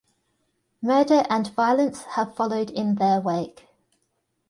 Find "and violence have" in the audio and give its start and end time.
1.29-2.33